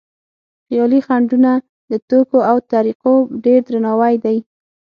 خیالي 0.65 0.99
خنډونه 1.07 1.51
د 1.91 1.93
توکو 2.09 2.39
او 2.49 2.57
طریقو 2.71 3.13
ډېر 3.45 3.59
درناوی 3.67 4.15
دی. 4.25 4.37